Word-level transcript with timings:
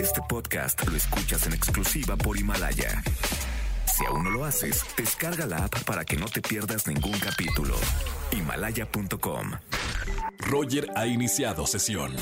Este 0.00 0.20
podcast 0.28 0.86
lo 0.86 0.96
escuchas 0.96 1.46
en 1.46 1.52
exclusiva 1.54 2.16
por 2.16 2.36
Himalaya. 2.36 3.02
Si 3.86 4.04
aún 4.04 4.24
no 4.24 4.30
lo 4.30 4.44
haces, 4.44 4.84
descarga 4.96 5.46
la 5.46 5.64
app 5.64 5.84
para 5.84 6.04
que 6.04 6.16
no 6.16 6.26
te 6.26 6.42
pierdas 6.42 6.86
ningún 6.86 7.18
capítulo. 7.18 7.74
Himalaya.com. 8.30 9.52
Roger 10.38 10.88
ha 10.94 11.06
iniciado 11.06 11.66
sesión. 11.66 12.14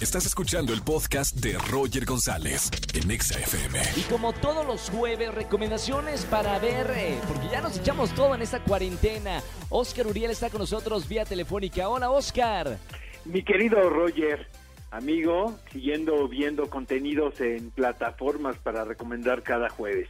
Estás 0.00 0.26
escuchando 0.26 0.72
el 0.72 0.82
podcast 0.82 1.34
de 1.36 1.58
Roger 1.70 2.04
González 2.04 2.70
en 2.94 3.10
Exa 3.10 3.38
FM. 3.38 3.80
Y 3.96 4.02
como 4.02 4.32
todos 4.32 4.66
los 4.66 4.90
jueves, 4.90 5.34
recomendaciones 5.34 6.24
para 6.26 6.58
ver, 6.58 6.92
eh, 6.96 7.18
porque 7.26 7.48
ya 7.50 7.60
nos 7.60 7.78
echamos 7.78 8.14
todo 8.14 8.34
en 8.34 8.42
esta 8.42 8.60
cuarentena. 8.62 9.42
Oscar 9.70 10.06
Uriel 10.06 10.30
está 10.30 10.50
con 10.50 10.60
nosotros 10.60 11.08
vía 11.08 11.24
telefónica. 11.24 11.88
Hola, 11.88 12.10
Oscar. 12.10 12.78
Mi 13.24 13.42
querido 13.42 13.90
Roger, 13.90 14.46
amigo, 14.90 15.58
siguiendo 15.72 16.28
viendo 16.28 16.68
contenidos 16.70 17.40
en 17.40 17.70
plataformas 17.70 18.56
para 18.58 18.84
recomendar 18.84 19.42
cada 19.42 19.68
jueves. 19.68 20.08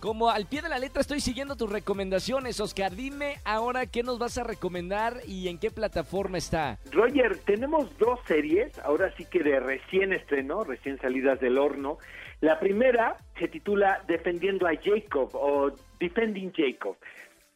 Como 0.00 0.28
al 0.28 0.46
pie 0.46 0.60
de 0.62 0.68
la 0.68 0.78
letra 0.78 1.00
estoy 1.00 1.20
siguiendo 1.20 1.56
tus 1.56 1.72
recomendaciones, 1.72 2.60
Oscar. 2.60 2.94
Dime 2.94 3.36
ahora 3.44 3.86
qué 3.86 4.02
nos 4.02 4.18
vas 4.18 4.36
a 4.38 4.44
recomendar 4.44 5.20
y 5.26 5.48
en 5.48 5.58
qué 5.58 5.70
plataforma 5.70 6.36
está. 6.38 6.78
Roger, 6.92 7.38
tenemos 7.38 7.96
dos 7.98 8.20
series, 8.26 8.78
ahora 8.80 9.12
sí 9.16 9.24
que 9.24 9.42
de 9.42 9.58
recién 9.58 10.12
estreno, 10.12 10.64
recién 10.64 10.98
salidas 11.00 11.40
del 11.40 11.58
horno. 11.58 11.98
La 12.40 12.60
primera 12.60 13.16
se 13.38 13.48
titula 13.48 14.02
Defendiendo 14.06 14.66
a 14.66 14.72
Jacob 14.76 15.30
o 15.34 15.72
Defending 15.98 16.52
Jacob. 16.54 16.96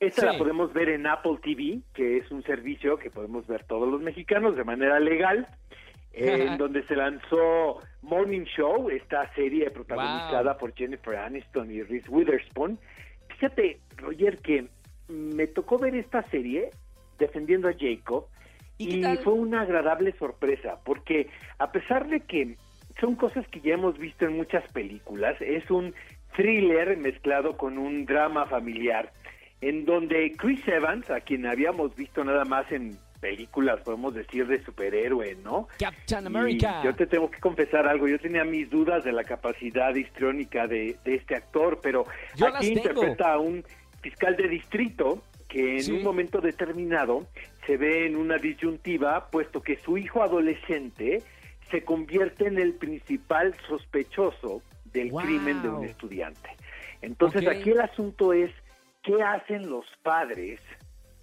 Esta 0.00 0.22
Sí. 0.22 0.26
la 0.28 0.38
podemos 0.38 0.72
ver 0.72 0.88
en 0.88 1.06
Apple 1.06 1.38
TV, 1.42 1.80
que 1.92 2.16
es 2.16 2.30
un 2.30 2.42
servicio 2.44 2.96
que 2.96 3.10
podemos 3.10 3.46
ver 3.46 3.64
todos 3.64 3.86
los 3.86 4.00
mexicanos 4.00 4.56
de 4.56 4.64
manera 4.64 4.98
legal, 4.98 5.46
en 6.12 6.56
donde 6.58 6.82
se 6.86 6.96
lanzó 6.96 7.80
Morning 8.02 8.44
Show, 8.44 8.90
esta 8.90 9.32
serie 9.34 9.70
protagonizada 9.70 10.56
por 10.56 10.74
Jennifer 10.74 11.16
Aniston 11.16 11.70
y 11.70 11.82
Reese 11.82 12.08
Witherspoon. 12.08 12.78
Fíjate, 13.28 13.80
Roger, 13.96 14.38
que 14.38 14.68
me 15.08 15.46
tocó 15.46 15.78
ver 15.78 15.94
esta 15.94 16.22
serie 16.30 16.70
defendiendo 17.18 17.68
a 17.68 17.72
Jacob 17.72 18.26
¿Y 18.80 19.04
fue 19.22 19.34
una 19.34 19.60
agradable 19.60 20.12
sorpresa, 20.12 20.78
porque 20.84 21.28
a 21.58 21.70
pesar 21.70 22.08
de 22.08 22.20
que 22.20 22.56
son 22.98 23.14
cosas 23.14 23.46
que 23.48 23.60
ya 23.60 23.74
hemos 23.74 23.98
visto 23.98 24.24
en 24.24 24.38
muchas 24.38 24.66
películas, 24.72 25.36
es 25.40 25.70
un 25.70 25.94
thriller 26.34 26.96
mezclado 26.96 27.58
con 27.58 27.76
un 27.76 28.06
drama 28.06 28.46
familiar, 28.46 29.12
en 29.60 29.84
donde 29.84 30.32
Chris 30.36 30.66
Evans, 30.68 31.08
a 31.10 31.20
quien 31.20 31.46
habíamos 31.46 31.94
visto 31.94 32.24
nada 32.24 32.44
más 32.44 32.70
en 32.72 32.96
películas, 33.20 33.80
podemos 33.82 34.14
decir, 34.14 34.46
de 34.46 34.62
superhéroe, 34.64 35.36
¿no? 35.44 35.68
Captain 35.78 36.24
Y 36.24 36.26
America. 36.26 36.80
yo 36.82 36.94
te 36.94 37.06
tengo 37.06 37.30
que 37.30 37.38
confesar 37.38 37.86
algo, 37.86 38.08
yo 38.08 38.18
tenía 38.18 38.44
mis 38.44 38.70
dudas 38.70 39.04
de 39.04 39.12
la 39.12 39.24
capacidad 39.24 39.94
histriónica 39.94 40.66
de, 40.66 40.96
de 41.04 41.16
este 41.16 41.34
actor, 41.36 41.80
pero 41.82 42.06
Yo 42.36 42.46
aquí 42.46 42.68
interpreta 42.68 43.34
a 43.34 43.38
un 43.38 43.62
fiscal 44.00 44.36
de 44.36 44.48
distrito 44.48 45.22
que 45.48 45.74
en 45.76 45.82
Sí. 45.82 45.92
un 45.92 46.02
momento 46.02 46.40
determinado 46.40 47.26
se 47.66 47.76
ve 47.76 48.06
en 48.06 48.16
una 48.16 48.38
disyuntiva, 48.38 49.28
puesto 49.30 49.60
que 49.62 49.76
su 49.76 49.98
hijo 49.98 50.22
adolescente 50.22 51.22
se 51.70 51.84
convierte 51.84 52.46
en 52.46 52.58
el 52.58 52.72
principal 52.72 53.54
sospechoso 53.68 54.62
del 54.94 55.10
Wow. 55.10 55.22
crimen 55.22 55.60
de 55.62 55.68
un 55.68 55.84
estudiante. 55.84 56.50
Entonces 57.02 57.46
aquí 57.46 57.70
el 57.70 57.80
asunto 57.80 58.32
es, 58.32 58.50
¿qué 59.02 59.22
hacen 59.22 59.68
los 59.68 59.86
padres 60.02 60.60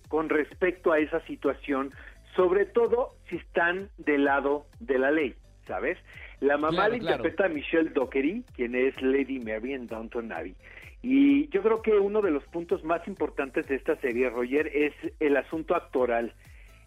con 0.08 0.30
respecto 0.30 0.92
a 0.92 1.00
esa 1.00 1.20
situación, 1.26 1.92
sobre 2.36 2.66
todo 2.66 3.16
si 3.30 3.38
están 3.38 3.90
del 3.98 4.26
lado 4.26 4.66
de 4.80 5.00
la 5.00 5.12
ley, 5.12 5.36
¿sabes? 5.66 5.98
La 6.40 6.58
mamá 6.58 6.86
Claro, 6.88 6.94
la 6.94 7.00
claro. 7.00 7.16
interpreta 7.16 7.46
a 7.46 7.50
Michelle 7.50 7.90
Dockery, 7.90 8.44
quien 8.56 8.76
es 8.76 9.00
Lady 9.02 9.40
Mary 9.40 9.74
en 9.74 9.88
Downton 9.88 10.32
Abbey. 10.32 10.56
Y 11.02 11.48
yo 11.50 11.62
creo 11.62 11.82
que 11.82 11.94
uno 11.94 12.22
de 12.22 12.32
los 12.32 12.44
puntos 12.46 12.84
más 12.84 13.08
importantes 13.08 13.68
de 13.68 13.76
esta 13.76 13.96
serie, 13.98 14.30
Roger, 14.30 14.68
es 14.74 14.94
el 15.20 15.38
asunto 15.38 15.76
actoral. 15.76 16.34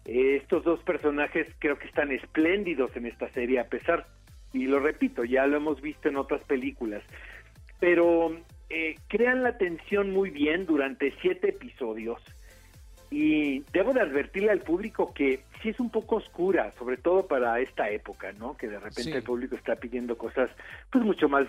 Eh, 0.05 0.37
estos 0.41 0.63
dos 0.63 0.81
personajes 0.83 1.47
creo 1.59 1.77
que 1.77 1.87
están 1.87 2.11
espléndidos 2.11 2.95
en 2.95 3.05
esta 3.05 3.29
serie, 3.29 3.59
a 3.59 3.67
pesar, 3.67 4.07
y 4.53 4.65
lo 4.65 4.79
repito, 4.79 5.23
ya 5.23 5.45
lo 5.47 5.57
hemos 5.57 5.81
visto 5.81 6.09
en 6.09 6.17
otras 6.17 6.43
películas, 6.43 7.03
pero 7.79 8.35
eh, 8.71 8.95
crean 9.07 9.43
la 9.43 9.57
tensión 9.57 10.11
muy 10.11 10.29
bien 10.29 10.65
durante 10.65 11.13
siete 11.21 11.49
episodios. 11.49 12.21
Y 13.09 13.59
debo 13.73 13.91
de 13.93 13.99
advertirle 14.01 14.51
al 14.51 14.59
público 14.61 15.13
que 15.13 15.43
sí 15.61 15.69
es 15.69 15.79
un 15.81 15.89
poco 15.89 16.15
oscura, 16.15 16.71
sobre 16.79 16.95
todo 16.95 17.27
para 17.27 17.59
esta 17.59 17.89
época, 17.89 18.31
¿no? 18.33 18.55
Que 18.55 18.67
de 18.69 18.77
repente 18.79 19.03
Sí. 19.03 19.11
el 19.11 19.23
público 19.23 19.55
está 19.55 19.75
pidiendo 19.75 20.17
cosas 20.17 20.49
pues 20.89 21.03
mucho 21.03 21.27
más 21.27 21.45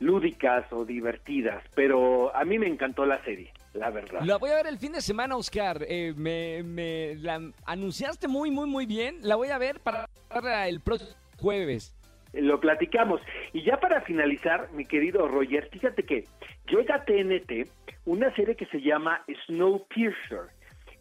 lúdicas 0.00 0.70
o 0.70 0.84
divertidas, 0.84 1.64
pero 1.74 2.34
a 2.36 2.44
mí 2.44 2.58
me 2.58 2.68
encantó 2.68 3.04
la 3.06 3.24
serie, 3.24 3.52
la 3.72 3.90
verdad. 3.90 4.20
La 4.22 4.36
voy 4.36 4.50
a 4.50 4.56
ver 4.56 4.66
el 4.68 4.78
fin 4.78 4.92
de 4.92 5.00
semana, 5.00 5.34
Oscar. 5.36 5.84
Eh, 5.88 6.12
me, 6.16 6.62
me 6.62 7.14
la 7.16 7.40
anunciaste 7.64 8.28
muy, 8.28 8.50
muy, 8.50 8.68
muy 8.68 8.84
bien. 8.86 9.16
La 9.22 9.34
voy 9.36 9.48
a 9.48 9.58
ver 9.58 9.80
para, 9.80 10.08
para 10.28 10.68
el 10.68 10.80
próximo 10.80 11.10
jueves. 11.38 11.94
Lo 12.40 12.60
platicamos. 12.60 13.20
Y 13.52 13.62
ya 13.62 13.78
para 13.78 14.00
finalizar, 14.02 14.68
mi 14.72 14.84
querido 14.84 15.26
Roger, 15.28 15.68
fíjate 15.70 16.02
que 16.04 16.24
llega 16.68 16.96
a 16.96 17.04
TNT 17.04 17.68
una 18.06 18.34
serie 18.34 18.54
que 18.56 18.66
se 18.66 18.80
llama 18.80 19.22
Snowpiercer. 19.46 20.42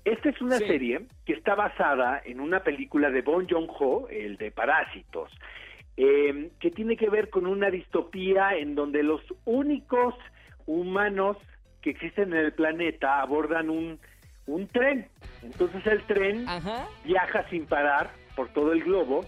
Esta 0.05 0.29
es 0.29 0.41
una 0.41 0.57
Sí. 0.57 0.67
serie 0.67 1.01
que 1.25 1.33
está 1.33 1.55
basada 1.55 2.21
en 2.25 2.39
una 2.39 2.61
película 2.61 3.09
de 3.09 3.21
Bon 3.21 3.47
Joon-ho, 3.47 4.07
el 4.09 4.37
de 4.37 4.51
Parásitos, 4.51 5.31
eh, 5.97 6.49
que 6.59 6.71
tiene 6.71 6.95
que 6.95 7.09
ver 7.09 7.29
con 7.29 7.45
una 7.45 7.69
distopía 7.69 8.55
en 8.55 8.75
donde 8.75 9.03
los 9.03 9.21
únicos 9.45 10.15
humanos 10.65 11.37
que 11.81 11.89
existen 11.91 12.33
en 12.33 12.39
el 12.39 12.53
planeta 12.53 13.21
abordan 13.21 13.69
un, 13.69 13.99
un 14.45 14.67
tren. 14.67 15.07
Entonces 15.43 15.85
el 15.87 16.01
tren 16.03 16.47
Ajá. 16.47 16.87
viaja 17.03 17.47
sin 17.49 17.65
parar 17.65 18.11
por 18.35 18.49
todo 18.49 18.71
el 18.73 18.83
globo 18.83 19.25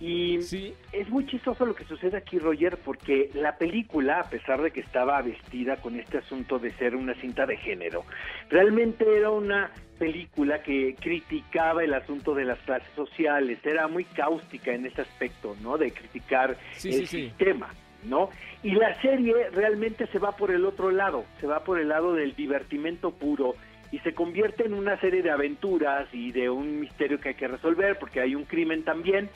y 0.00 0.40
Sí. 0.42 0.74
es 0.92 1.08
muy 1.10 1.26
chistoso 1.26 1.66
lo 1.66 1.74
que 1.74 1.84
sucede 1.84 2.16
aquí, 2.16 2.38
Roger, 2.38 2.78
porque 2.78 3.30
la 3.34 3.58
película, 3.58 4.20
a 4.20 4.30
pesar 4.30 4.62
de 4.62 4.70
que 4.70 4.80
estaba 4.80 5.20
vestida 5.22 5.76
con 5.76 6.00
este 6.00 6.18
asunto 6.18 6.58
de 6.58 6.70
ser 6.72 6.96
una 6.96 7.14
cinta 7.16 7.44
de 7.46 7.56
género, 7.58 8.04
realmente 8.48 9.04
era 9.16 9.30
una 9.30 9.70
película 9.98 10.62
que 10.62 10.94
criticaba 10.98 11.84
el 11.84 11.92
asunto 11.92 12.34
de 12.34 12.44
las 12.46 12.58
clases 12.60 12.88
sociales, 12.96 13.58
era 13.64 13.86
muy 13.88 14.04
cáustica 14.04 14.72
en 14.72 14.86
ese 14.86 15.02
aspecto, 15.02 15.54
¿no? 15.62 15.76
De 15.76 15.90
criticar 15.92 16.56
Sí, 16.72 16.88
el 16.88 16.94
sí, 16.94 17.06
sí. 17.06 17.22
sistema, 17.26 17.68
¿no? 18.04 18.30
Y 18.62 18.70
la 18.72 18.98
serie 19.02 19.50
realmente 19.52 20.06
se 20.06 20.18
va 20.18 20.32
por 20.34 20.50
el 20.50 20.64
otro 20.64 20.90
lado, 20.90 21.26
se 21.40 21.46
va 21.46 21.62
por 21.62 21.78
el 21.78 21.88
lado 21.90 22.14
del 22.14 22.34
divertimento 22.34 23.10
puro 23.10 23.54
y 23.92 23.98
se 23.98 24.14
convierte 24.14 24.64
en 24.64 24.72
una 24.72 24.98
serie 25.00 25.20
de 25.20 25.30
aventuras 25.30 26.08
y 26.14 26.32
de 26.32 26.48
un 26.48 26.80
misterio 26.80 27.20
que 27.20 27.30
hay 27.30 27.34
que 27.34 27.48
resolver 27.48 27.98
porque 27.98 28.20
hay 28.20 28.34
un 28.34 28.44
crimen 28.44 28.84
también. 28.84 29.28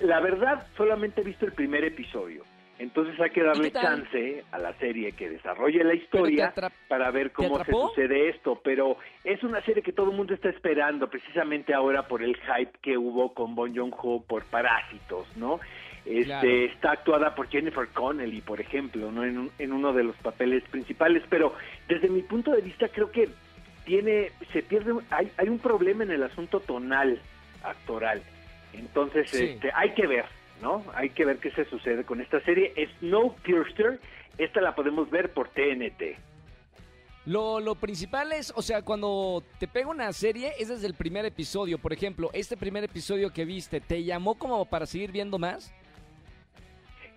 La 0.00 0.20
verdad, 0.20 0.66
solamente 0.76 1.20
he 1.20 1.24
visto 1.24 1.44
el 1.46 1.52
primer 1.52 1.84
episodio. 1.84 2.44
Entonces 2.76 3.18
hay 3.20 3.30
que 3.30 3.40
darle 3.42 3.68
chance 3.82 4.44
a 4.50 4.58
la 4.58 4.72
serie 4.74 5.12
que 5.12 5.30
desarrolle 5.30 5.84
la 5.84 5.94
historia 5.94 6.46
para 6.88 7.10
ver 7.12 7.30
cómo 7.30 7.50
se 7.64 7.70
sucede 7.90 8.28
esto. 8.30 8.60
Pero 8.64 8.96
es 9.22 9.42
una 9.44 9.60
serie 9.62 9.80
que 9.82 9.92
todo 9.92 10.10
el 10.10 10.16
mundo 10.16 10.34
está 10.34 10.48
esperando, 10.48 11.08
precisamente 11.08 11.72
ahora 11.72 12.08
por 12.08 12.22
el 12.22 12.34
hype 12.36 12.72
que 12.82 12.98
hubo 12.98 13.32
con 13.32 13.54
Bon 13.54 13.72
Joon-ho 13.74 14.22
por 14.26 14.44
Parásitos, 14.46 15.28
¿no? 15.36 15.60
Este, 16.04 16.24
Claro. 16.24 16.48
Está 16.50 16.90
actuada 16.92 17.34
por 17.36 17.48
Jennifer 17.48 17.86
Connelly, 17.94 18.40
por 18.40 18.60
ejemplo, 18.60 19.10
¿no? 19.12 19.24
En, 19.24 19.38
un- 19.38 19.50
en 19.58 19.72
uno 19.72 19.92
de 19.92 20.02
los 20.04 20.16
papeles 20.16 20.64
principales. 20.68 21.22
Pero 21.30 21.54
desde 21.88 22.08
mi 22.08 22.22
punto 22.22 22.50
de 22.50 22.60
vista 22.60 22.88
creo 22.88 23.10
que 23.12 23.28
tiene, 23.84 24.32
se 24.52 24.62
pierde, 24.62 24.94
hay, 25.10 25.30
hay 25.38 25.48
un 25.48 25.60
problema 25.60 26.02
en 26.02 26.10
el 26.10 26.22
asunto 26.24 26.58
tonal, 26.58 27.20
actoral. 27.62 28.20
Entonces, 28.78 29.30
Sí. 29.30 29.44
este, 29.44 29.70
hay 29.74 29.90
que 29.94 30.06
ver, 30.06 30.24
¿no? 30.62 30.84
Hay 30.94 31.10
que 31.10 31.24
ver 31.24 31.38
qué 31.38 31.50
se 31.52 31.64
sucede 31.66 32.04
con 32.04 32.20
esta 32.20 32.40
serie. 32.40 32.72
Snowpiercer, 33.00 34.00
esta 34.38 34.60
la 34.60 34.74
podemos 34.74 35.10
ver 35.10 35.32
por 35.32 35.48
TNT. 35.48 36.16
Lo, 37.26 37.58
lo 37.60 37.74
principal 37.76 38.32
es, 38.32 38.52
o 38.54 38.60
sea, 38.60 38.82
cuando 38.82 39.42
te 39.58 39.66
pega 39.66 39.88
una 39.88 40.12
serie, 40.12 40.52
es 40.58 40.68
desde 40.68 40.86
el 40.86 40.94
primer 40.94 41.24
episodio. 41.24 41.78
Por 41.78 41.92
ejemplo, 41.94 42.28
este 42.34 42.56
primer 42.56 42.84
episodio 42.84 43.32
que 43.32 43.46
viste, 43.46 43.80
¿te 43.80 44.04
llamó 44.04 44.34
como 44.36 44.66
para 44.66 44.84
seguir 44.84 45.10
viendo 45.10 45.38
más? 45.38 45.72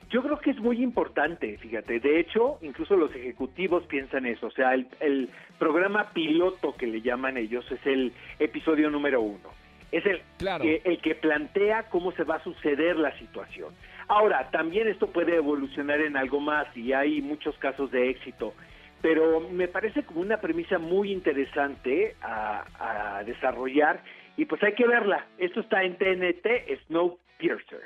Yo 0.09 0.23
creo 0.23 0.39
que 0.39 0.51
es 0.51 0.59
muy 0.59 0.81
importante, 0.81 1.57
fíjate. 1.57 1.99
De 1.99 2.21
hecho, 2.21 2.57
incluso 2.61 2.95
los 2.95 3.13
ejecutivos 3.13 3.83
piensan 3.87 4.25
eso. 4.25 4.47
O 4.47 4.51
sea, 4.51 4.73
el, 4.73 4.87
el 5.01 5.29
programa 5.59 6.11
piloto 6.13 6.73
que 6.77 6.87
le 6.87 7.01
llaman 7.01 7.35
ellos 7.35 7.69
es 7.69 7.85
el 7.85 8.13
episodio 8.39 8.89
número 8.89 9.19
uno. 9.21 9.49
Es 9.91 10.05
el, 10.05 10.21
Claro. 10.37 10.63
que, 10.63 10.81
el 10.83 10.99
que 11.01 11.15
plantea 11.15 11.83
cómo 11.89 12.11
se 12.11 12.23
va 12.23 12.35
a 12.35 12.43
suceder 12.43 12.97
la 12.97 13.17
situación. 13.19 13.73
Ahora, 14.07 14.49
también 14.51 14.87
esto 14.87 15.07
puede 15.07 15.35
evolucionar 15.35 15.99
en 16.01 16.17
algo 16.17 16.39
más 16.39 16.67
y 16.75 16.93
hay 16.93 17.21
muchos 17.21 17.57
casos 17.57 17.91
de 17.91 18.09
éxito. 18.09 18.53
Pero 19.01 19.41
me 19.41 19.67
parece 19.67 20.03
como 20.03 20.21
una 20.21 20.37
premisa 20.37 20.79
muy 20.79 21.11
interesante 21.11 22.15
a, 22.21 23.17
a 23.19 23.23
desarrollar 23.23 24.01
y 24.37 24.45
pues 24.45 24.61
hay 24.63 24.73
que 24.73 24.87
verla. 24.87 25.25
Esto 25.37 25.59
está 25.59 25.83
en 25.83 25.97
TNT, 25.97 26.47
Snowpiercer. 26.87 27.81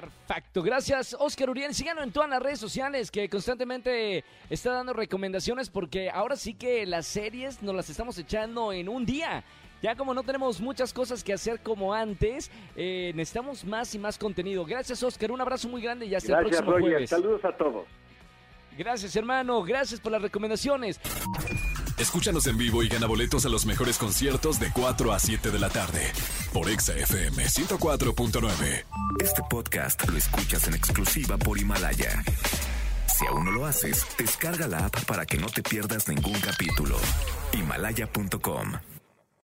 Perfecto, 0.00 0.62
gracias 0.62 1.14
Oscar 1.18 1.50
Uriel. 1.50 1.74
Síganos 1.74 2.04
en 2.04 2.12
todas 2.12 2.30
las 2.30 2.42
redes 2.42 2.58
sociales 2.58 3.10
que 3.10 3.28
constantemente 3.28 4.24
está 4.48 4.72
dando 4.72 4.92
recomendaciones 4.92 5.68
porque 5.68 6.08
ahora 6.08 6.36
sí 6.36 6.54
que 6.54 6.86
las 6.86 7.06
series 7.06 7.62
nos 7.62 7.74
las 7.74 7.90
estamos 7.90 8.16
echando 8.16 8.72
en 8.72 8.88
un 8.88 9.04
día. 9.04 9.44
Ya 9.82 9.96
como 9.96 10.14
no 10.14 10.22
tenemos 10.22 10.60
muchas 10.60 10.92
cosas 10.92 11.24
que 11.24 11.32
hacer 11.32 11.60
como 11.60 11.92
antes, 11.92 12.50
eh, 12.76 13.12
necesitamos 13.14 13.64
más 13.64 13.94
y 13.94 13.98
más 13.98 14.16
contenido. 14.16 14.64
Gracias 14.64 15.02
Oscar, 15.02 15.30
un 15.32 15.40
abrazo 15.40 15.68
muy 15.68 15.82
grande 15.82 16.06
y 16.06 16.14
hasta 16.14 16.28
Gracias, 16.28 16.60
el 16.60 16.64
próximo 16.64 16.70
Roger. 16.72 16.90
jueves. 16.92 17.10
Saludos 17.10 17.44
a 17.44 17.56
todos. 17.56 17.84
Gracias 18.78 19.14
hermano, 19.14 19.62
gracias 19.62 20.00
por 20.00 20.12
las 20.12 20.22
recomendaciones. 20.22 21.00
Escúchanos 21.98 22.46
en 22.46 22.56
vivo 22.56 22.82
y 22.82 22.88
gana 22.88 23.06
boletos 23.06 23.44
a 23.44 23.50
los 23.50 23.66
mejores 23.66 23.98
conciertos 23.98 24.58
de 24.58 24.70
4 24.72 25.12
a 25.12 25.18
7 25.18 25.50
de 25.50 25.58
la 25.58 25.68
tarde 25.68 26.12
por 26.52 26.68
Exa 26.68 26.94
FM 26.94 27.44
104.9. 27.44 28.84
Este 29.20 29.42
podcast 29.48 30.06
lo 30.08 30.16
escuchas 30.16 30.68
en 30.68 30.74
exclusiva 30.74 31.36
por 31.38 31.58
Himalaya. 31.58 32.22
Si 33.06 33.26
aún 33.26 33.44
no 33.44 33.52
lo 33.52 33.66
haces, 33.66 34.06
descarga 34.18 34.68
la 34.68 34.86
app 34.86 35.04
para 35.04 35.24
que 35.24 35.38
no 35.38 35.46
te 35.46 35.62
pierdas 35.62 36.08
ningún 36.08 36.38
capítulo. 36.40 36.96
Himalaya.com 37.52 38.91